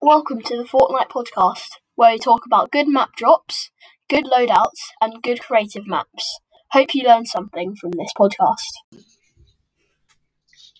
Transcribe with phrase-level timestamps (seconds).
[0.00, 3.70] Welcome to the Fortnite podcast, where we talk about good map drops,
[4.08, 6.38] good loadouts, and good creative maps.
[6.70, 9.02] Hope you learn something from this podcast.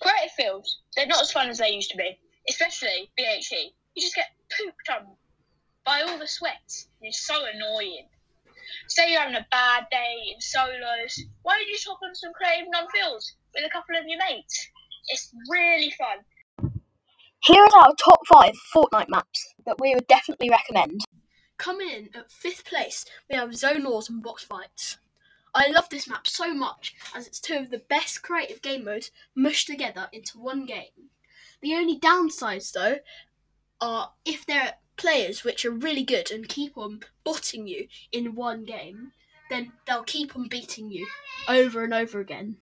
[0.00, 2.16] Creative fields, they're not as fun as they used to be,
[2.48, 3.72] especially BHE.
[3.96, 5.16] You just get pooped on
[5.84, 6.86] by all the sweats.
[7.02, 8.06] It's so annoying.
[8.86, 12.68] Say you're having a bad day in solos, why don't you talk on some creative
[12.70, 14.68] non-fields with a couple of your mates?
[15.08, 16.18] It's really fun.
[17.48, 21.00] Here is our top five Fortnite maps that we would definitely recommend.
[21.56, 24.98] Coming in at fifth place, we have Zone Wars and Box Fights.
[25.54, 29.10] I love this map so much as it's two of the best creative game modes
[29.34, 31.08] mushed together into one game.
[31.62, 32.98] The only downsides, though,
[33.80, 38.34] are if there are players which are really good and keep on botting you in
[38.34, 39.12] one game,
[39.48, 41.06] then they'll keep on beating you
[41.48, 42.58] over and over again.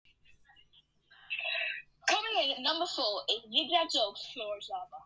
[2.46, 5.02] Number four is Zigzag Zog's Floor is Lava.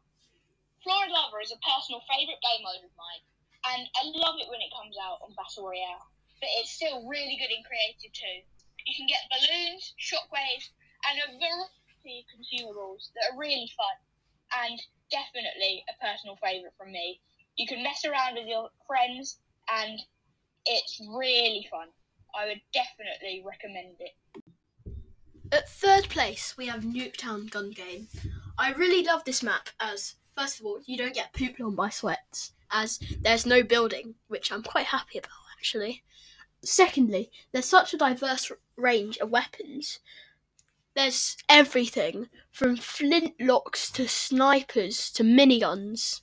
[0.85, 3.25] Floor is Lava is a personal favourite game mode of mine,
[3.65, 6.05] and I love it when it comes out on Battle Royale.
[6.37, 8.45] But it's still really good in creative too.
[8.85, 10.69] You can get balloons, shockwaves,
[11.09, 13.97] and a variety of consumables that are really fun,
[14.61, 14.77] and
[15.09, 17.25] definitely a personal favourite from me.
[17.57, 19.41] You can mess around with your friends,
[19.73, 19.97] and
[20.69, 21.89] it's really fun.
[22.37, 24.13] I would definitely recommend it.
[25.53, 28.07] At third place, we have Nuketown Gun Game.
[28.57, 31.89] I really love this map as, first of all, you don't get pooped on by
[31.89, 36.05] sweats, as there's no building, which I'm quite happy about actually.
[36.63, 39.99] Secondly, there's such a diverse range of weapons.
[40.95, 46.21] There's everything from flintlocks to snipers to miniguns.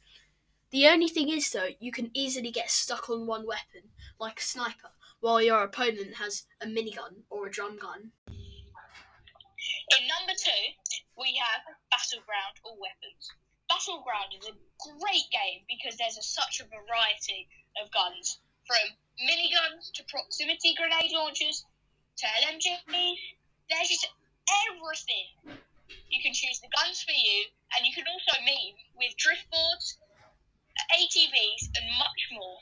[0.72, 3.90] The only thing is, though, you can easily get stuck on one weapon,
[4.20, 8.12] like a sniper, while your opponent has a minigun or a drum gun.
[10.00, 11.62] In number two, we have
[12.28, 13.32] Battleground All Weapons.
[13.72, 14.60] Battleground is a
[15.00, 17.48] great game because there's a, such a variety
[17.80, 18.84] of guns, from
[19.16, 21.64] miniguns to proximity grenade launchers
[22.20, 23.16] to LMGs.
[23.72, 24.12] There's just
[24.68, 25.56] everything.
[26.12, 27.48] You can choose the guns for you,
[27.80, 29.96] and you can also meme with driftboards,
[31.00, 32.60] ATVs, and much more.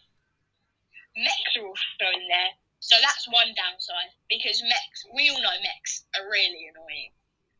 [1.17, 6.05] Mechs are also in there, so that's one downside because mechs, we all know mechs
[6.13, 7.09] are really annoying.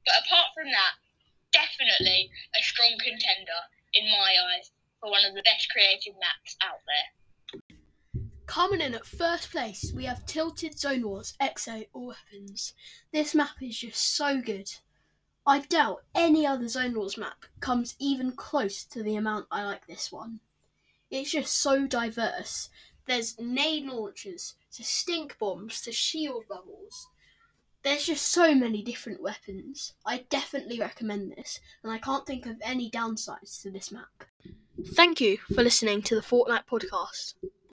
[0.06, 1.02] But apart from that,
[1.56, 2.30] definitely
[2.60, 3.62] a strong contender
[3.94, 7.62] in my eyes for one of the best creative maps out there.
[8.46, 12.74] Coming in at first place, we have Tilted Zone Wars XA All Weapons.
[13.12, 14.70] This map is just so good.
[15.48, 19.88] I doubt any other Zone Wars map comes even close to the amount I like
[19.88, 20.42] this one.
[21.10, 22.70] It's just so diverse.
[23.06, 27.08] There's nade launchers to stink bombs to shield bubbles.
[27.86, 29.94] There's just so many different weapons.
[30.08, 34.24] I definitely recommend this, and I can't think of any downsides to this map.
[34.96, 37.36] Thank you for listening to the Fortnite podcast.